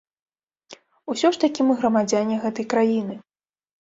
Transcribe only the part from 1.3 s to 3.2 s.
ж такі мы грамадзяне гэтай краіны.